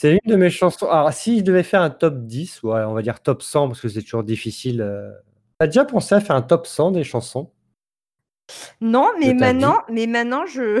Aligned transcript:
C'est 0.00 0.12
une 0.12 0.30
de 0.32 0.36
mes 0.36 0.48
chansons. 0.48 0.88
Alors, 0.88 1.12
si 1.12 1.40
je 1.40 1.44
devais 1.44 1.62
faire 1.62 1.82
un 1.82 1.90
top 1.90 2.24
10, 2.24 2.62
ouais, 2.62 2.80
on 2.84 2.94
va 2.94 3.02
dire 3.02 3.20
top 3.20 3.42
100 3.42 3.68
parce 3.68 3.82
que 3.82 3.88
c'est 3.90 4.00
toujours 4.00 4.24
difficile. 4.24 4.80
euh. 4.80 5.10
T'as 5.58 5.66
déjà 5.66 5.84
pensé 5.84 6.14
à 6.14 6.22
faire 6.22 6.36
un 6.36 6.40
top 6.40 6.66
100 6.66 6.92
des 6.92 7.04
chansons? 7.04 7.50
Non, 8.80 9.10
mais 9.20 9.34
maintenant, 9.34 9.76
mais 9.92 10.06
maintenant 10.06 10.46
je, 10.46 10.80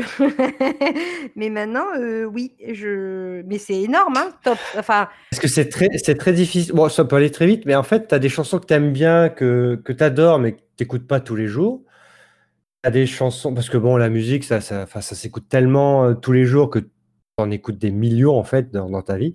mais 1.36 1.50
maintenant, 1.50 1.84
euh, 1.98 2.24
oui, 2.24 2.54
je, 2.72 3.42
mais 3.42 3.58
c'est 3.58 3.82
énorme, 3.82 4.14
hein, 4.16 4.30
top. 4.42 4.56
Enfin, 4.78 5.06
Parce 5.30 5.42
que 5.42 5.48
c'est 5.48 5.68
très, 5.68 5.90
c'est 6.02 6.14
très 6.16 6.32
difficile. 6.32 6.72
Bon, 6.72 6.88
ça 6.88 7.04
peut 7.04 7.16
aller 7.16 7.30
très 7.30 7.46
vite, 7.46 7.66
mais 7.66 7.74
en 7.74 7.82
fait, 7.82 8.08
tu 8.08 8.14
as 8.14 8.18
des 8.18 8.30
chansons 8.30 8.58
que 8.58 8.64
tu 8.64 8.72
aimes 8.72 8.90
bien, 8.94 9.28
que, 9.28 9.78
que 9.84 9.92
tu 9.92 10.02
adores, 10.02 10.38
mais 10.38 10.52
que 10.52 10.60
tu 10.78 10.82
n'écoutes 10.82 11.06
pas 11.06 11.20
tous 11.20 11.36
les 11.36 11.46
jours. 11.46 11.82
Tu 12.82 12.88
as 12.88 12.90
des 12.90 13.04
chansons, 13.04 13.52
parce 13.52 13.68
que 13.68 13.76
bon, 13.76 13.98
la 13.98 14.08
musique, 14.08 14.44
ça, 14.44 14.62
ça, 14.62 14.86
ça 14.86 15.02
s'écoute 15.14 15.46
tellement 15.50 16.06
euh, 16.06 16.14
tous 16.14 16.32
les 16.32 16.46
jours 16.46 16.70
que 16.70 16.78
en 17.40 17.50
écoutes 17.50 17.78
des 17.78 17.90
millions, 17.90 18.38
en 18.38 18.44
fait, 18.44 18.70
dans, 18.72 18.88
dans 18.90 19.02
ta 19.02 19.16
vie. 19.16 19.34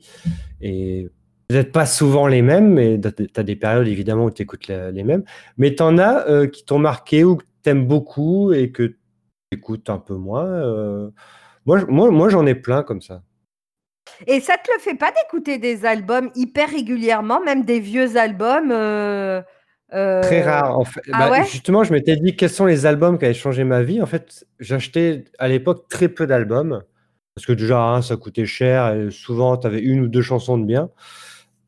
Et 0.61 1.09
peut-être 1.47 1.71
pas 1.71 1.85
souvent 1.85 2.27
les 2.27 2.41
mêmes, 2.41 2.73
mais 2.73 2.99
tu 2.99 3.29
as 3.35 3.43
des 3.43 3.55
périodes, 3.55 3.87
évidemment, 3.87 4.25
où 4.25 4.31
tu 4.31 4.41
écoutes 4.43 4.67
les, 4.67 4.91
les 4.91 5.03
mêmes. 5.03 5.23
Mais 5.57 5.75
tu 5.75 5.83
en 5.83 5.97
as 5.97 6.27
euh, 6.29 6.47
qui 6.47 6.65
t'ont 6.65 6.79
marqué 6.79 7.23
ou 7.23 7.37
que 7.37 7.43
tu 7.63 7.69
aimes 7.69 7.87
beaucoup 7.87 8.53
et 8.53 8.71
que 8.71 8.83
tu 8.83 8.97
écoutes 9.51 9.89
un 9.89 9.99
peu 9.99 10.15
moins. 10.15 10.45
euh. 10.47 11.09
Moi, 11.65 11.83
moi, 11.87 12.11
moi 12.11 12.29
j'en 12.29 12.45
ai 12.45 12.55
plein 12.55 12.83
comme 12.83 13.01
ça. 13.01 13.23
et 14.27 14.39
ça 14.39 14.55
te 14.57 14.71
le 14.73 14.79
fait 14.79 14.95
pas 14.95 15.11
d'écouter 15.11 15.57
des 15.57 15.85
albums 15.85 16.29
hyper 16.35 16.69
régulièrement, 16.69 17.41
même 17.43 17.65
des 17.65 17.79
vieux 17.79 18.17
albums. 18.17 18.71
euh, 18.71 19.41
Très 20.21 20.41
rare. 20.41 20.77
En 20.79 20.85
fait, 20.85 21.01
Ah 21.11 21.29
bah, 21.29 21.31
ouais? 21.31 21.43
justement, 21.45 21.83
je 21.83 21.93
m'étais 21.93 22.15
dit 22.15 22.35
quels 22.35 22.49
sont 22.49 22.65
les 22.65 22.85
albums 22.85 23.17
qui 23.19 23.25
avaient 23.25 23.33
changé 23.33 23.63
ma 23.63 23.83
vie? 23.83 24.01
En 24.01 24.05
fait, 24.05 24.45
j'achetais 24.59 25.25
à 25.39 25.47
l'époque 25.47 25.87
très 25.89 26.09
peu 26.09 26.25
d'albums 26.27 26.83
parce 27.35 27.45
que 27.45 27.53
déjà, 27.53 27.99
ça 28.01 28.15
coûtait 28.15 28.45
cher 28.45 28.93
et 28.93 29.11
souvent, 29.11 29.57
tu 29.57 29.67
avais 29.67 29.81
une 29.81 30.01
ou 30.01 30.07
deux 30.07 30.21
chansons 30.21 30.57
de 30.57 30.65
bien. 30.65 30.89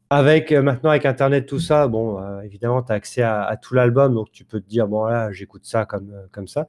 Avec 0.09 0.53
euh, 0.53 0.61
maintenant, 0.61 0.91
avec 0.91 1.05
Internet, 1.05 1.45
tout 1.45 1.59
ça, 1.59 1.89
bon, 1.89 2.21
euh, 2.21 2.39
évidemment, 2.39 2.81
tu 2.81 2.93
as 2.93 2.95
accès 2.95 3.21
à, 3.21 3.57
tout 3.61 3.73
l'album, 3.73 4.13
donc 4.13 4.31
tu 4.31 4.45
peux 4.45 4.61
te 4.61 4.69
dire, 4.69 4.87
bon, 4.87 5.03
là, 5.03 5.33
j'écoute 5.33 5.65
ça 5.65 5.85
comme, 5.85 6.11
euh, 6.13 6.27
comme 6.31 6.47
ça. 6.47 6.67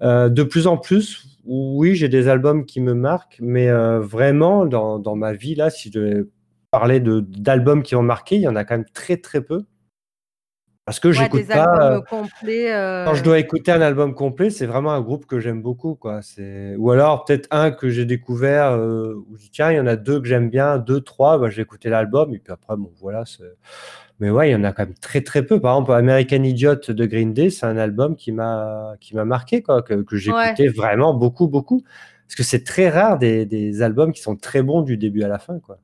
De 0.00 0.42
plus 0.42 0.66
en 0.66 0.76
plus, 0.76 1.38
oui, 1.44 1.94
j'ai 1.94 2.08
des 2.08 2.26
albums 2.26 2.66
qui 2.66 2.80
me 2.80 2.94
marquent, 2.94 3.38
mais 3.40 3.70
vraiment, 4.00 4.66
dans, 4.66 4.98
dans 4.98 5.14
ma 5.14 5.32
vie, 5.32 5.54
là, 5.54 5.70
si 5.70 5.92
je 5.92 6.26
parler 6.72 7.00
de, 7.00 7.20
d'albums 7.20 7.82
qui 7.82 7.94
m'ont 7.94 8.02
marqué, 8.02 8.36
il 8.36 8.42
y 8.42 8.48
en 8.48 8.56
a 8.56 8.64
quand 8.64 8.74
même 8.74 8.86
très, 8.92 9.18
très 9.18 9.42
peu. 9.42 9.64
Parce 10.84 10.98
que 10.98 11.08
Ouais, 11.08 11.14
j'écoute 11.14 11.46
pas. 11.46 11.92
euh, 11.92 12.00
quand 12.10 12.24
je 13.14 13.20
euh, 13.20 13.22
dois 13.22 13.38
écouter 13.38 13.70
un 13.70 13.80
album 13.80 14.14
complet, 14.14 14.50
c'est 14.50 14.66
vraiment 14.66 14.92
un 14.92 15.00
groupe 15.00 15.26
que 15.26 15.38
j'aime 15.38 15.62
beaucoup, 15.62 15.94
quoi. 15.94 16.22
C'est 16.22 16.74
ou 16.76 16.90
alors 16.90 17.24
peut-être 17.24 17.46
un 17.52 17.70
que 17.70 17.88
j'ai 17.88 18.04
découvert 18.04 18.72
euh, 18.72 19.14
où 19.30 19.36
je 19.36 19.42
dis 19.42 19.50
tiens, 19.50 19.70
il 19.70 19.76
y 19.76 19.80
en 19.80 19.86
a 19.86 19.94
deux 19.94 20.20
que 20.20 20.26
j'aime 20.26 20.50
bien, 20.50 20.78
deux, 20.78 21.00
trois, 21.00 21.38
bah, 21.38 21.50
j'ai 21.50 21.62
écouté 21.62 21.88
l'album 21.88 22.34
et 22.34 22.38
puis 22.40 22.52
après 22.52 22.76
bon 22.76 22.90
voilà. 23.00 23.22
Mais 24.18 24.30
ouais, 24.30 24.50
il 24.50 24.52
y 24.52 24.56
en 24.56 24.64
a 24.64 24.72
quand 24.72 24.84
même 24.86 24.94
très 24.94 25.20
très 25.20 25.44
peu. 25.44 25.60
Par 25.60 25.74
exemple, 25.74 25.92
American 25.92 26.42
Idiot 26.42 26.74
de 26.88 27.06
Green 27.06 27.32
Day, 27.32 27.50
c'est 27.50 27.66
un 27.66 27.76
album 27.76 28.16
qui 28.16 28.32
m'a 28.32 28.94
qui 29.00 29.14
m'a 29.14 29.24
marqué, 29.24 29.62
quoi, 29.62 29.82
que, 29.82 29.94
que 30.02 30.16
Ouais. 30.30 30.46
écouté 30.48 30.68
vraiment 30.68 31.14
beaucoup 31.14 31.46
beaucoup. 31.48 31.82
Parce 32.26 32.34
que 32.36 32.42
c'est 32.42 32.64
très 32.64 32.88
rare 32.88 33.18
des, 33.18 33.46
des 33.46 33.82
albums 33.82 34.12
qui 34.12 34.22
sont 34.22 34.36
très 34.36 34.62
bons 34.62 34.82
du 34.82 34.96
début 34.96 35.22
à 35.22 35.28
la 35.28 35.38
fin, 35.38 35.58
quoi. 35.60 35.78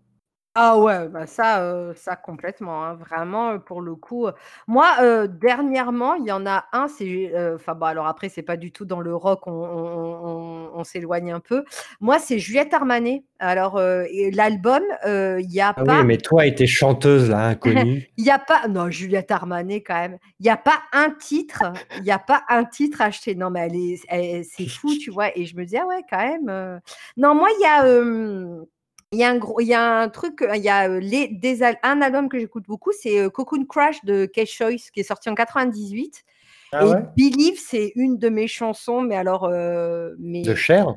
Ah 0.61 0.77
ouais, 0.77 1.09
bah 1.09 1.25
ça, 1.29 1.63
heu, 1.63 1.93
ça 1.95 2.17
complètement, 2.17 2.85
hein, 2.85 2.95
vraiment, 2.95 3.53
heu, 3.53 3.61
pour 3.61 3.81
le 3.81 3.95
coup, 3.95 4.27
heu, 4.27 4.33
moi, 4.67 4.97
heu, 5.03 5.29
dernièrement, 5.29 6.15
il 6.15 6.27
y 6.27 6.33
en 6.33 6.47
a 6.47 6.65
un, 6.73 6.89
c'est, 6.89 7.31
heu, 7.33 7.55
enfin, 7.55 7.77
bah, 7.77 7.87
alors 7.89 8.09
après, 8.09 8.29
c'est 8.29 8.43
pas 8.43 8.57
du 8.57 8.73
tout 8.73 8.85
dans 8.85 8.99
le 9.01 9.15
rock, 9.15 9.47
on 9.47 9.53
on 9.53 10.27
on 10.27 10.71
on 10.75 10.85
s'éloigne 10.85 11.31
un 11.33 11.39
peu. 11.41 11.65
Moi, 12.01 12.19
c'est 12.19 12.41
Juliette 12.41 12.75
Armanet. 12.75 13.23
Alors, 13.39 13.79
heu 13.79 14.05
et 14.11 14.33
l'album, 14.33 14.83
heu, 15.07 15.39
il 15.41 15.53
y 15.53 15.61
a 15.61 15.75
Ah 15.77 15.85
oui, 15.85 16.03
pas 16.03 16.05
mais 16.05 16.17
toi 16.19 16.45
et 16.47 16.55
tes 16.55 16.67
chanteuses 16.67 17.31
là, 17.31 17.47
inconnues. 17.47 18.09
il 18.17 18.25
y 18.25 18.31
a 18.31 18.39
pas 18.39 18.69
non, 18.69 18.91
Juliette 18.91 19.31
Armanet 19.31 19.83
quand 19.83 19.95
même, 19.95 20.19
il 20.41 20.47
y 20.47 20.51
a 20.51 20.57
pas 20.57 20.81
un 20.93 21.11
titre 21.11 21.63
il 21.97 22.05
y 22.05 22.11
a 22.11 22.19
pas 22.19 22.43
un 22.49 22.65
titre 22.65 23.01
acheté. 23.01 23.35
Non, 23.35 23.51
mais 23.51 23.61
elle 23.61 23.77
est 23.77 24.01
elle 24.09 24.45
c'est 24.45 24.67
fou, 24.67 24.95
tu 24.97 25.11
vois? 25.11 25.37
Et 25.37 25.45
je 25.47 25.57
me 25.57 25.65
dis: 25.65 25.77
«Ah 25.77 25.87
ouais, 25.87 26.03
quand 26.09 26.19
même, 26.19 26.49
heu». 26.49 26.79
Non, 27.17 27.35
moi, 27.35 27.49
il 27.59 27.63
y 27.63 27.67
a, 27.67 27.87
hem, 27.87 28.65
il 29.13 29.19
y 29.19 29.25
a 29.25 29.31
un 29.31 29.39
gros 29.39 29.61
il 29.61 29.67
y 29.67 29.75
a 29.75 30.01
un 30.01 30.09
truc, 30.11 30.45
il 30.55 30.63
y 30.63 30.69
a, 30.69 30.89
heu, 30.89 30.99
les 30.99 31.29
des 31.29 31.63
un 31.83 32.03
album 32.03 32.29
que 32.29 32.39
j'écoute 32.39 32.65
beaucoup, 32.67 32.93
c'est, 32.93 33.19
heu, 33.21 33.31
Cocoon 33.31 33.65
Crash 33.65 34.05
de 34.05 34.27
Cage 34.27 34.51
Choice 34.51 34.91
qui 34.93 35.01
est 35.01 35.05
sorti 35.05 35.31
en 35.31 35.35
98 35.35 36.25
Ah 36.73 36.85
et 36.85 36.91
ouais? 36.91 37.03
Believe, 37.17 37.59
c'est 37.59 37.93
une 37.97 38.19
de 38.19 38.29
mes 38.29 38.47
chansons, 38.49 39.01
mais 39.01 39.17
alors, 39.17 39.49
De 39.49 40.15
mais 40.19 40.55
Cher? 40.55 40.95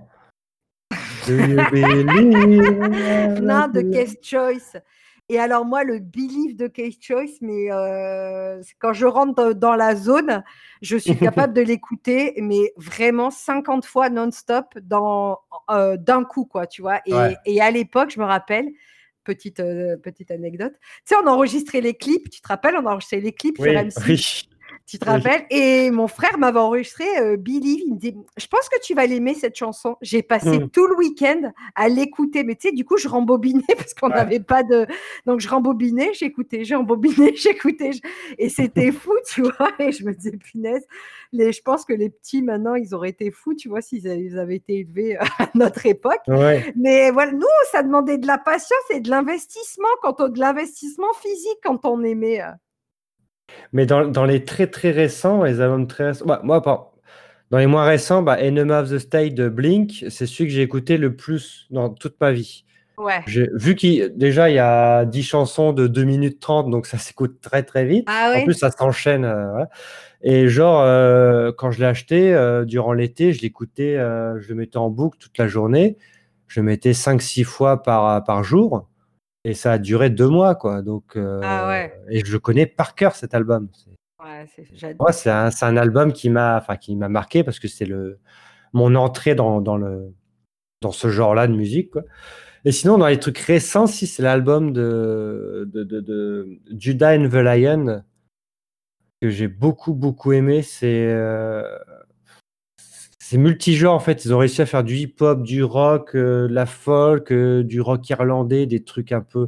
You 1.28 1.64
believe 1.72 3.42
non, 3.42 3.68
de 3.70 3.82
Case 3.94 4.18
Choice. 4.22 4.76
Et 5.32 5.40
alors 5.40 5.64
moi, 5.64 5.86
le 5.86 6.00
Believe 6.00 6.58
de 6.58 6.68
Case 6.68 6.96
Choice, 7.00 7.38
mais 7.40 7.68
c'est 8.64 8.76
quand 8.80 8.92
je 8.92 9.06
rentre 9.06 9.54
dans 9.54 9.76
la 9.78 9.96
zone, 9.96 10.44
je 10.82 10.98
suis 10.98 11.16
capable 11.18 11.54
de 11.54 11.62
l'écouter, 11.62 12.34
mais 12.42 12.74
vraiment 12.76 13.32
50 13.32 13.86
fois 13.86 14.10
non-stop 14.10 14.66
dans 14.82 15.40
heu, 15.72 15.98
d'un 15.98 16.26
coup, 16.26 16.44
quoi, 16.44 16.68
tu 16.68 16.82
vois? 16.82 17.00
Et 17.06 17.14
Ouais. 17.14 17.38
et 17.46 17.62
à 17.62 17.72
l'époque, 17.72 18.10
je 18.14 18.20
me 18.20 18.26
rappelle, 18.26 18.68
petite, 19.24 19.62
heu, 19.62 19.98
petite 20.04 20.32
anecdote, 20.32 20.74
tu 20.82 20.88
sais, 21.06 21.16
on 21.24 21.28
enregistrait 21.28 21.80
les 21.80 21.94
clips, 21.94 22.30
tu 22.30 22.42
te 22.42 22.48
rappelles? 22.50 22.76
On 22.76 22.86
enregistrait 22.86 23.22
les 23.22 23.32
clips 23.32 23.56
sur 23.58 23.72
Oui, 23.72 23.78
M6. 23.78 24.02
oui. 24.10 24.50
Tu 24.88 25.00
te 25.00 25.06
rappelles? 25.06 25.46
Et 25.50 25.90
mon 25.92 26.08
frère 26.08 26.38
m'avait 26.38 26.60
enregistré, 26.60 27.06
heu, 27.22 27.38
Believe, 27.38 27.82
il 27.88 27.94
me 27.94 27.98
dit: 28.00 28.16
«Je 28.38 28.48
pense 28.48 28.68
que 28.68 28.80
tu 28.82 28.94
vas 28.94 29.06
l'aimer 29.06 29.34
cette 29.36 29.56
chanson». 29.56 29.96
J'ai 30.02 30.22
passé 30.22 30.60
Mmh. 30.60 30.70
tout 30.74 30.86
le 30.88 30.96
week-end 30.98 31.54
à 31.76 31.88
l'écouter, 31.88 32.44
mais 32.44 32.56
tu 32.56 32.68
sais, 32.70 32.74
du 32.74 32.84
coup, 32.84 32.98
je 32.98 33.08
rembobinais 33.08 33.64
parce 33.78 33.94
qu'on 33.94 34.10
Ouais. 34.10 34.16
n'avait 34.16 34.40
pas 34.42 34.64
de 34.64 34.86
donc 35.26 35.40
je 35.40 35.48
rembobinais, 35.48 36.12
j'écoutais, 36.14 36.66
je 36.66 36.76
rembobinais, 36.76 37.34
j'écoutais, 37.36 37.92
et 38.38 38.50
c'était 38.50 38.92
fou, 38.92 39.14
tu 39.28 39.44
vois? 39.44 39.72
Et 39.80 39.92
je 39.92 40.04
me 40.04 40.14
disais: 40.14 40.32
«Punaise, 40.38 40.86
les 41.32 41.52
je 41.54 41.62
pense 41.62 41.86
que 41.86 41.94
les 41.94 42.10
petits 42.10 42.42
maintenant, 42.42 42.76
ils 42.76 42.94
auraient 42.94 43.10
été 43.10 43.32
fous, 43.32 43.54
tu 43.54 43.70
vois, 43.70 43.82
s'ils 43.82 44.08
avaient 44.38 44.56
été 44.56 44.80
élevés 44.80 45.18
à 45.18 45.50
notre 45.56 45.86
époque». 45.86 46.22
Ouais. 46.28 46.66
Mais 46.76 47.12
voilà, 47.12 47.32
nous, 47.34 47.46
ça 47.72 47.84
demandait 47.84 48.18
de 48.18 48.28
la 48.28 48.38
patience 48.38 48.80
et 48.90 49.00
de 49.00 49.10
l'investissement 49.10 49.88
quand 50.02 50.20
on 50.22 50.28
de 50.30 50.40
l'investissement 50.40 51.14
physique 51.22 51.58
quand 51.64 51.86
on 51.86 52.04
aimait, 52.04 52.42
heu 52.42 52.52
Mais 53.74 53.86
dans 53.86 54.06
dans 54.06 54.26
les 54.26 54.44
très, 54.44 54.68
très 54.68 54.92
récents, 54.92 55.44
les 55.44 55.62
albums 55.62 55.88
très 55.88 56.08
récents 56.08 56.26
bah, 56.26 56.42
moi, 56.44 56.62
par 56.62 56.92
dans 57.50 57.58
les 57.58 57.68
moins 57.68 57.84
récents, 57.84 58.22
bah, 58.22 58.38
Enema 58.42 58.82
of 58.82 58.90
the 58.90 59.00
State 59.00 59.34
de 59.34 59.50
Blink, 59.50 60.06
c'est 60.10 60.26
celui 60.26 60.46
que 60.46 60.54
j'ai 60.54 60.62
écouté 60.62 60.98
le 60.98 61.16
plus 61.16 61.68
dans 61.70 61.90
toute 61.90 62.16
ma 62.22 62.32
vie. 62.32 62.64
Ouais. 62.98 63.24
Vu 63.28 63.76
qu'il 63.76 64.16
déjà, 64.16 64.50
il 64.50 64.56
y 64.56 64.60
a 64.60 65.06
10 65.06 65.24
chansons 65.24 65.74
de 65.74 65.88
2 65.88 66.04
minutes 66.04 66.40
30, 66.40 66.70
donc 66.70 66.86
ça 66.86 66.98
s'écoute 66.98 67.42
très, 67.42 67.64
très 67.64 67.84
vite. 67.84 68.08
Ah 68.08 68.34
En 68.38 68.44
plus, 68.44 68.54
ça 68.54 68.70
s'enchaîne, 68.72 69.22
voilà 69.22 69.70
et 70.24 70.50
genre, 70.50 70.84
heu, 70.86 71.52
quand 71.58 71.72
je 71.72 71.80
l'ai 71.80 71.88
acheté, 71.88 72.34
heu, 72.34 72.64
durant 72.66 72.94
l'été, 72.94 73.34
je 73.34 73.42
l'écoutais, 73.42 73.96
je 73.96 74.48
le 74.50 74.56
mettais 74.56 74.78
en 74.78 74.90
boucle 74.90 75.18
toute 75.18 75.38
la 75.40 75.48
journée. 75.48 75.98
Je 76.48 76.60
le 76.60 76.66
mettais 76.66 76.94
5-6 76.94 77.44
fois 77.44 77.82
par, 77.82 78.24
par 78.24 78.44
jour 78.44 78.88
et 79.44 79.54
ça 79.54 79.74
a 79.74 79.78
duré 79.78 80.10
2 80.10 80.28
mois, 80.30 80.56
quoi, 80.56 80.82
donc 80.82 81.16
heu 81.18 81.40
Ah 81.44 81.68
ouais. 81.68 81.94
et 82.10 82.24
je 82.26 82.38
connais 82.38 82.66
par 82.66 82.96
cœur 82.96 83.16
cet 83.16 83.34
album. 83.34 83.70
C'est 83.74 83.92
Ouais, 85.00 85.14
c'est 85.14 85.30
un 85.66 85.78
album 85.78 86.14
qui 86.14 86.30
m'a 86.30 86.58
enfin, 86.58 86.76
qui 86.78 86.96
m'a 86.96 87.10
marqué 87.10 87.44
parce 87.44 87.60
que 87.60 87.68
c'est 87.68 87.86
le 87.86 88.20
mon 88.74 88.96
entrée 88.96 89.36
dans 89.36 89.62
dans 89.62 89.78
le 89.78 90.14
dans 90.82 90.92
ce 90.92 91.10
genre-là 91.10 91.48
de 91.48 91.54
musique, 91.56 91.92
quoi 91.92 92.04
et 92.66 92.72
sinon, 92.72 92.98
dans 93.00 93.08
les 93.08 93.20
trucs 93.20 93.40
récents, 93.40 93.88
si, 93.88 94.08
c'est 94.08 94.24
l'album 94.24 94.72
de 94.74 95.68
de 95.74 95.84
de 95.84 96.00
de 96.02 96.60
Judas 96.78 97.18
and 97.18 97.30
the 97.30 97.36
Lion 97.36 98.04
que 99.22 99.30
j'ai 99.30 99.48
beaucoup, 99.48 99.94
beaucoup 99.94 100.32
aimé. 100.32 100.64
C'est, 100.64 101.06
heu, 101.06 101.64
c'est 103.32 103.38
multigenre, 103.38 103.94
en 103.94 104.00
fait. 104.00 104.26
Ils 104.26 104.34
ont 104.34 104.40
réussi 104.40 104.62
à 104.62 104.66
faire 104.66 104.84
du 104.84 104.98
hip-hop, 104.98 105.42
du 105.42 105.64
rock, 105.64 106.18
de 106.18 106.50
la 106.52 106.66
folk, 106.66 107.32
heu, 107.32 107.64
du 107.64 107.80
rock 107.80 108.10
irlandais, 108.10 108.66
des 108.66 108.84
trucs 108.84 109.14
un 109.14 109.22
peu 109.22 109.48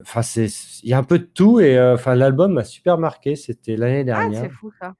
enfin, 0.00 0.22
c'est 0.22 0.46
il 0.82 0.88
y 0.88 0.94
a 0.94 0.98
un 0.98 1.02
peu 1.02 1.18
de 1.18 1.24
tout 1.24 1.60
et 1.60 1.76
heu, 1.76 1.92
enfin, 1.92 2.14
l'album 2.14 2.54
m'a 2.54 2.64
super 2.64 2.96
marqué. 2.96 3.36
C'était 3.36 3.76
l'année 3.76 4.00
Ah, 4.00 4.04
dernière. 4.04 4.44
c'est 4.44 4.48
fou 4.48 4.70
ça. 4.80 4.94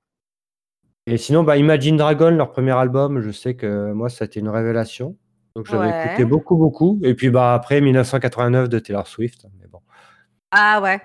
Et 1.06 1.16
sinon, 1.16 1.42
bah, 1.42 1.56
Imagine 1.56 1.96
Dragons, 1.96 2.36
leur 2.36 2.50
premier 2.50 2.72
album, 2.72 3.22
je 3.22 3.30
sais 3.30 3.54
que 3.56 3.92
moi, 3.92 4.10
ça 4.10 4.24
a 4.24 4.26
été 4.26 4.40
une 4.40 4.50
révélation. 4.50 5.16
Donc 5.56 5.66
je 5.66 5.74
l'avais 5.74 5.88
écouté 5.88 6.26
beaucoup, 6.26 6.56
beaucoup 6.56 7.00
et 7.02 7.14
puis, 7.14 7.30
bah, 7.30 7.54
après 7.54 7.80
1989 7.80 8.68
de 8.68 8.78
Taylor 8.78 9.06
Swift, 9.06 9.46
mais 9.58 9.68
bon. 9.68 9.80
Ah 10.50 10.82
ouais. 10.82 11.00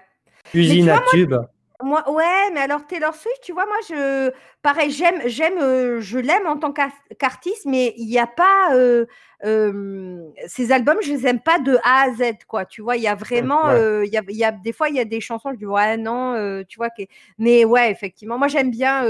Usine 0.53 0.89
à 0.89 0.97
moi 0.97 1.05
tubes. 1.09 1.35
Moi 1.83 2.09
ouais, 2.11 2.51
mais 2.53 2.61
alors 2.61 2.85
Taylor 2.87 3.13
Swift, 3.15 3.39
tu 3.43 3.51
vois, 3.53 3.65
moi, 3.65 3.75
je 3.89 4.31
pareil, 4.61 4.91
j'aime 4.91 5.21
j'aime, 5.27 5.57
heu, 5.59 5.99
je 6.01 6.17
l'aime 6.19 6.47
en 6.47 6.57
tant 6.57 6.71
qu'art 6.71 6.91
qu'artiste, 7.19 7.65
mais 7.65 7.93
il 7.97 8.09
y 8.09 8.17
a 8.19 8.27
pas, 8.27 8.73
heu, 8.75 9.07
hem, 9.43 10.31
ses 10.47 10.71
albums, 10.71 10.97
je 11.01 11.11
les 11.13 11.27
aime 11.27 11.41
pas 11.41 11.59
de 11.59 11.77
A 11.83 12.03
à 12.03 12.11
Z, 12.13 12.43
quoi, 12.47 12.65
tu 12.65 12.81
vois? 12.81 12.95
Il 12.97 13.03
y 13.03 13.07
a 13.07 13.15
vraiment, 13.15 13.63
ouais. 13.63 13.85
il 14.03 14.09
y 14.11 14.17
a 14.17 14.21
il 14.29 14.35
y 14.37 14.43
a 14.45 14.51
des 14.51 14.73
fois, 14.73 14.89
il 14.89 14.95
y 14.95 14.99
a 14.99 15.05
des 15.05 15.19
chansons, 15.21 15.51
je 15.53 15.57
dis: 15.57 15.65
«Ouais, 15.65 15.97
non», 15.97 16.63
tu 16.67 16.77
vois? 16.77 16.89
Mais 17.37 17.65
ouais, 17.65 17.91
effectivement, 17.91 18.37
moi, 18.37 18.47
j'aime 18.47 18.71
bien, 18.71 19.03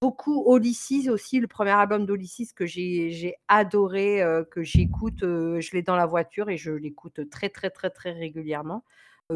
beaucoup 0.00 0.54
Ulysses 0.56 1.08
aussi, 1.08 1.40
le 1.40 1.48
premier 1.48 1.70
album 1.72 2.06
d'Ulysses 2.06 2.52
que 2.52 2.66
j'ai 2.66 3.34
adoré, 3.48 4.22
que 4.50 4.62
j'écoute, 4.62 5.18
je 5.22 5.70
l'ai 5.72 5.82
dans 5.82 5.96
la 5.96 6.06
voiture 6.06 6.48
et 6.50 6.56
je 6.56 6.70
l'écoute 6.72 7.28
très, 7.30 7.48
très, 7.48 7.70
très, 7.70 7.90
très 7.90 8.12
régulièrement. 8.12 8.84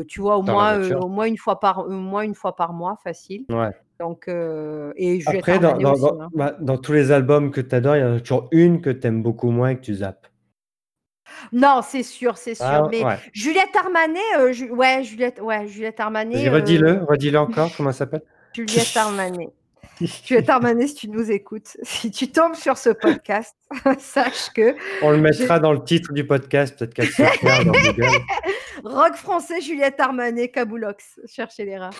Tu 0.08 0.20
vois, 0.20 0.36
au 0.36 0.42
moins, 0.42 0.90
au 0.92 1.08
moins 1.08 1.26
une 1.26 1.38
fois 1.38 1.60
par 1.60 1.86
au 1.86 1.90
moins 1.90 2.22
une 2.22 2.34
fois 2.34 2.56
par 2.56 2.72
mois, 2.72 2.96
facile. 3.02 3.44
Ouais. 3.48 3.70
Donc 4.00 4.28
et 4.28 5.22
Après 5.26 5.58
dans 5.58 5.76
dans 5.78 5.92
dans, 5.96 6.20
hein. 6.20 6.28
bah, 6.34 6.56
dans 6.60 6.78
tous 6.78 6.92
les 6.92 7.12
albums 7.12 7.50
que 7.50 7.60
tu 7.60 7.74
adores, 7.74 7.96
il 7.96 8.00
y 8.00 8.04
en 8.04 8.16
a 8.16 8.20
toujours 8.20 8.48
une 8.50 8.80
que 8.80 8.90
tu 8.90 9.06
aimes 9.06 9.22
beaucoup 9.22 9.50
moins 9.50 9.70
et 9.70 9.76
que 9.76 9.82
tu 9.82 9.94
zappes? 9.94 10.26
Non, 11.52 11.80
c'est 11.82 12.02
sûr, 12.02 12.36
c'est 12.36 12.54
Ah 12.60 12.78
sûr. 12.78 12.88
Mais 12.90 13.04
ouais. 13.04 13.16
Juliette 13.32 13.74
Armanet, 13.76 14.52
Ju 14.52 14.70
ouais, 14.70 15.02
Juliette 15.02 15.40
ouais, 15.40 15.66
Juliette 15.66 16.00
Armanet, 16.00 16.48
redis-le, 16.48 17.04
redis-le 17.08 17.38
encore, 17.38 17.70
comment 17.76 17.92
ça 17.92 17.98
s'appelle? 17.98 18.22
Juliette 18.54 18.96
Armanet. 18.96 19.48
Juliette 20.00 20.48
Armanet, 20.48 20.88
si 20.88 20.94
tu 20.94 21.08
nous 21.08 21.30
écoutes, 21.30 21.76
si 21.82 22.10
tu 22.10 22.28
tombes 22.28 22.54
sur 22.54 22.76
ce 22.76 22.90
podcast, 22.90 23.56
sache 23.98 24.50
que 24.54 24.74
On 25.02 25.10
le 25.10 25.18
mettra 25.18 25.58
dans 25.58 25.72
le 25.72 25.82
titre 25.82 26.12
du 26.12 26.26
podcast, 26.26 26.78
peut-être 26.78 26.94
qu'elle 26.94 27.08
se 27.08 27.22
dans 27.64 27.72
Google. 27.72 28.06
Rock 28.84 29.14
français, 29.14 29.60
Juliette 29.60 29.98
Armanet, 29.98 30.48
Kaboulox, 30.48 31.20
cherchez 31.26 31.64
les 31.64 31.78
rats. 31.78 31.90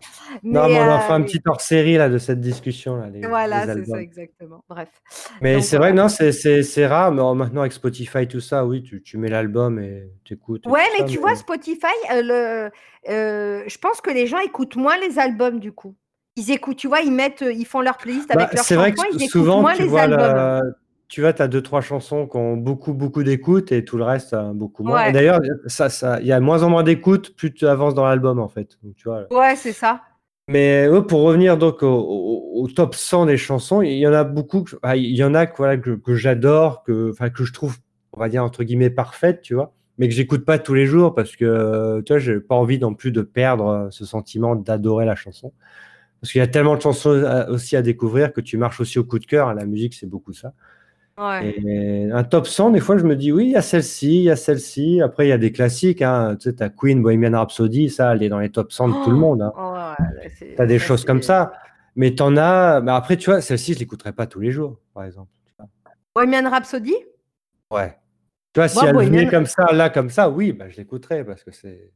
Non, 0.43 0.69
Mais 0.69 0.79
on 0.79 0.91
en 0.91 1.01
fera 1.01 1.15
un 1.15 1.21
mais 1.21 1.25
petit 1.25 1.41
hors-série 1.47 1.97
là 1.97 2.11
de 2.11 2.19
cette 2.19 2.41
discussion 2.41 2.97
là, 2.97 3.09
les 3.09 3.27
voilà, 3.27 3.65
c'est 3.67 3.87
ça 3.87 4.03
exactement. 4.03 4.63
Bref, 4.69 4.89
Mais 5.41 5.63
c'est 5.63 5.79
vrai, 5.79 5.93
non, 5.93 6.09
c'est 6.09 6.87
rare, 6.87 7.13
mais 7.13 7.23
en 7.23 7.35
maintenant 7.35 7.63
avec 7.63 7.73
Spotify 7.73 8.27
tout 8.29 8.41
ça, 8.41 8.67
oui, 8.67 8.83
tu 8.83 9.03
tu 9.03 9.17
mets 9.17 9.29
l'album 9.29 9.79
et 9.79 10.11
tu 10.25 10.35
écoutes 10.35 10.67
Ouais, 10.67 10.85
mais 10.93 11.01
ça, 11.01 11.05
tu 11.07 11.19
vois 11.19 11.35
Spotify, 11.37 11.87
heu, 12.13 12.23
le 12.23 12.71
heu, 13.09 13.65
je 13.67 13.79
pense 13.79 14.01
que 14.01 14.11
les 14.11 14.27
gens 14.27 14.39
écoutent 14.39 14.77
moins 14.77 14.99
les 14.99 15.19
albums 15.19 15.61
du 15.61 15.73
coup. 15.73 15.95
Ils 16.37 16.51
écoutent, 16.51 16.77
tu 16.79 16.89
vois, 16.89 17.01
ils 17.01 17.13
mettent, 17.13 17.43
heu, 17.43 17.53
ils 17.55 17.65
font 17.65 17.81
leur 17.81 17.97
playlist 17.97 18.29
Bah, 18.35 18.43
avec 18.43 18.55
leurs 18.55 18.65
c'est 18.65 18.75
vrai 18.75 18.93
que 18.93 18.99
chansons, 18.99 19.09
s 19.09 19.15
ils 19.21 19.23
écoutent 19.23 19.31
souvent 19.31 19.61
moins 19.61 19.75
tu 19.75 19.83
les 19.83 19.89
vois 19.89 20.03
albums. 20.03 20.75
tu 21.09 21.21
vois, 21.21 21.33
tu 21.33 21.43
as 21.43 21.49
2-3 21.49 21.81
chansons 21.81 22.27
qui 22.27 22.37
ont 22.37 22.57
beaucoup, 22.57 22.93
beaucoup 22.93 23.23
d'écoute 23.23 23.71
et 23.71 23.85
tout 23.85 23.97
le 23.99 24.05
reste, 24.05 24.35
beaucoup 24.55 24.83
moins. 24.83 25.05
Et 25.05 25.13
d'ailleurs, 25.13 25.41
ça 25.67 25.89
ça 25.91 26.21
il 26.21 26.27
y 26.27 26.33
a 26.33 26.41
moins 26.41 26.63
en 26.65 26.71
moins 26.71 26.83
d'écoute, 26.83 27.37
plus 27.37 27.53
tu 27.55 27.67
avances 27.67 27.95
dans 27.95 28.05
l'album 28.05 28.41
en 28.41 28.49
fait, 28.49 28.79
donc 28.83 28.97
tu 28.97 29.09
vois? 29.09 29.27
Ouais, 29.31 29.57
c'est 29.57 29.73
ça. 29.73 30.03
Mais 30.49 30.89
ouais, 30.89 31.03
pour 31.03 31.23
revenir 31.23 31.57
donc 31.57 31.83
au 31.83 31.89
au 31.89 32.63
au 32.65 32.69
top 32.69 32.95
100 32.95 33.27
des 33.27 33.37
chansons, 33.37 33.81
il 33.83 33.97
y 33.99 34.07
en 34.07 34.13
a 34.13 34.25
beaucoup 34.25 34.63
que 34.65 34.77
ah, 34.83 34.97
il 34.97 35.15
y 35.17 35.25
en 35.25 35.35
a 35.35 35.47
que 35.47 35.57
voilà 35.57 35.77
que 35.79 35.91
que 35.93 36.15
j'adore, 36.17 36.83
que 36.85 37.11
enfin 37.11 37.31
que 37.31 37.45
je 37.45 37.53
trouve, 37.53 37.79
on 38.13 38.21
va 38.21 38.29
dire 38.29 38.45
entre 38.45 38.63
guillemets 38.65 38.91
«parfaites», 38.91 39.41
tu 39.43 39.55
vois? 39.55 39.73
Mais 39.99 40.09
que 40.09 40.15
j'écoute 40.15 40.45
pas 40.45 40.59
tous 40.59 40.75
les 40.75 40.87
jours 40.87 41.15
parce 41.15 41.37
que, 41.37 42.01
tu 42.05 42.13
vois, 42.13 42.19
j'ai 42.19 42.41
pas 42.41 42.57
envie 42.57 42.81
non 42.81 42.95
plus 42.95 43.13
de 43.13 43.23
perdre, 43.23 43.69
heu, 43.87 43.91
ce 43.93 44.05
sentiment 44.05 44.57
d'adorer 44.57 45.05
la 45.07 45.15
chanson. 45.15 45.53
Parce 46.25 46.32
qu'il 46.32 46.38
y 46.38 46.43
a 46.43 46.47
tellement 46.47 46.75
de 46.75 46.81
chansons 46.81 47.23
à 47.23 47.50
aussi 47.50 47.76
à 47.76 47.82
découvrir 47.82 48.32
que 48.32 48.41
tu 48.41 48.56
marches 48.56 48.81
aussi 48.81 48.99
au 48.99 49.05
coup 49.05 49.19
de 49.19 49.26
cœur, 49.26 49.49
hein, 49.49 49.55
la 49.55 49.67
musique, 49.67 49.93
c'est 49.93 50.06
beaucoup 50.06 50.32
ça. 50.32 50.55
Ouais. 51.19 51.55
Et 51.59 52.11
un 52.11 52.25
top 52.25 52.47
100, 52.47 52.71
des 52.71 52.81
fois, 52.81 52.97
je 52.97 53.05
me 53.05 53.15
dis: 53.15 53.31
«Oui, 53.31 53.49
il 53.49 53.50
y 53.50 53.56
a 53.56 53.61
celle-ci, 53.61 54.21
il 54.21 54.23
y 54.23 54.31
a 54.31 54.37
celle-ci». 54.37 55.03
Après, 55.03 55.26
il 55.26 55.29
y 55.29 55.32
a 55.32 55.37
des 55.37 55.53
classiques, 55.53 56.00
hein, 56.00 56.35
tu 56.41 56.49
sais, 56.49 56.56
tu 56.56 56.62
as 56.62 56.71
Queen, 56.71 57.03
Bohemian 57.03 57.32
Rhapsody, 57.32 57.91
ça, 57.91 58.15
elle 58.15 58.23
est 58.23 58.31
dans 58.31 58.38
les 58.38 58.49
top 58.49 58.73
100 58.73 58.88
de 58.88 59.05
tout 59.05 59.11
le 59.11 59.19
monde, 59.19 59.43
hein. 59.43 59.53
Oh 59.55 59.73
ouais, 59.73 60.06
là 60.15 60.31
Tu 60.38 60.62
as 60.62 60.65
des 60.65 60.79
choses 60.79 61.05
comme 61.05 61.21
ça, 61.21 61.53
mais 61.94 62.15
tu 62.15 62.23
en 62.23 62.38
as 62.38 62.81
mais 62.81 62.93
après, 62.93 63.19
tu 63.19 63.29
vois, 63.29 63.43
celle-ci, 63.43 63.75
je 63.75 63.81
l'écouterai 63.81 64.12
pas 64.12 64.26
tous 64.26 64.41
les 64.41 64.50
jours, 64.50 64.79
par 64.94 65.05
exemple? 65.05 65.29
Bohemian 66.15 66.49
Rhapsody? 66.49 66.94
Ouais. 67.71 67.99
Tu 68.55 68.61
vois, 68.61 68.69
si 68.69 68.79
Moi, 68.79 68.88
elle 68.88 69.11
venait 69.11 69.29
comme 69.29 69.44
ça, 69.44 69.67
là, 69.75 69.91
comme 69.91 70.09
ça, 70.09 70.31
oui, 70.31 70.55
bah, 70.55 70.71
je 70.71 70.79
l'écouterais 70.79 71.23
parce 71.23 71.44
que 71.44 71.50
c'est 71.50 71.93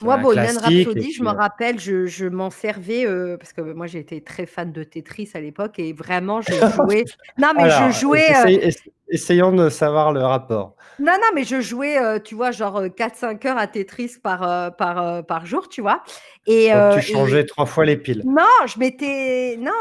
Moi, 0.00 0.14
un 0.14 0.18
Bohemian 0.22 0.60
Rhapsody, 0.60 1.12
je 1.12 1.22
me 1.24 1.30
heu 1.30 1.34
rappelle, 1.34 1.80
je 1.80 2.06
je 2.06 2.26
m'en 2.26 2.50
servais, 2.50 3.04
heu, 3.04 3.36
parce 3.38 3.52
que 3.52 3.60
moi 3.72 3.88
j'étais 3.88 4.20
très 4.20 4.46
fan 4.46 4.70
de 4.72 4.84
Tetris 4.84 5.30
à 5.34 5.40
l'époque 5.40 5.78
et 5.80 5.92
vraiment 5.92 6.40
je 6.40 6.52
jouais. 6.76 7.04
Non 7.36 7.48
mais 7.56 7.68
je 7.68 7.90
jouais, 7.90 8.30
ess 8.62 8.76
essayons 9.10 9.52
de 9.52 9.68
savoir 9.70 10.12
le 10.12 10.22
rapport. 10.24 10.76
non, 10.98 11.12
non, 11.12 11.28
mais 11.34 11.44
je 11.44 11.60
jouais, 11.60 11.96
heu, 12.00 12.20
tu 12.20 12.34
vois, 12.34 12.50
genre, 12.50 12.80
heu, 12.80 12.88
4-5 12.88 13.44
heures 13.46 13.56
à 13.58 13.68
Tetris 13.68 14.14
par, 14.20 14.42
heu, 14.42 14.70
par, 14.76 15.24
par 15.26 15.46
jour, 15.46 15.68
tu 15.68 15.80
vois? 15.80 16.02
Et 16.46 16.70
Donc 16.72 16.88
tu 16.88 17.00
et 17.06 17.12
changeais 17.12 17.44
3 17.44 17.66
fois 17.66 17.84
les 17.84 17.96
piles. 17.96 18.24
non, 18.24 18.42
je 18.66 18.78
mettais 18.80 19.56
non, 19.58 19.72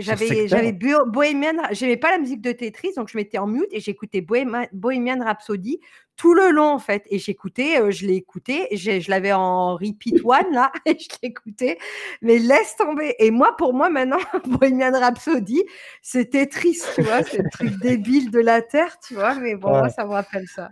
j'avais 0.00 0.48
j'avais 0.48 0.72
Bohemian 0.72 1.54
j'aimais 1.72 1.96
pas 1.96 2.10
la 2.12 2.18
musique 2.18 2.40
de 2.42 2.52
Tetris, 2.52 2.92
donc 2.96 3.08
je 3.08 3.16
mettais 3.16 3.38
en 3.38 3.46
mute 3.48 3.66
et 3.72 3.80
j'écoutais 3.80 4.20
Bohemian 4.20 5.24
Rhapsody 5.24 5.80
tout 6.16 6.34
le 6.34 6.50
long, 6.50 6.70
en 6.70 6.78
fait 6.78 7.02
et 7.10 7.18
j'écoutais, 7.18 7.90
je 7.90 8.06
l'ai 8.06 8.14
écouté, 8.14 8.68
je 8.72 9.10
l'avais 9.10 9.32
en 9.32 9.74
repeat 9.74 10.20
one 10.24 10.52
là 10.52 10.70
et 10.86 10.96
je 10.98 11.08
l'écoutais, 11.22 11.78
mais 12.22 12.38
laisse 12.38 12.76
tomber 12.76 13.14
et 13.18 13.30
moi, 13.32 13.56
pour 13.56 13.74
moi, 13.74 13.90
maintenant, 13.90 14.18
Bohemian 14.46 14.92
Rhapsody, 14.92 15.64
c'est 16.02 16.30
Tetris, 16.30 16.78
tu 16.94 17.02
vois? 17.02 17.22
Le 17.32 17.48
truc 17.48 17.78
débile 17.80 18.30
de 18.30 18.38
la 18.40 18.53
terre, 18.62 18.98
tu 19.00 19.14
vois? 19.14 19.34
Mais 19.36 19.56
bon, 19.56 19.76
moi, 19.76 19.88
ça 19.90 20.04
me 20.04 20.10
rappelle 20.12 20.46
ça. 20.48 20.70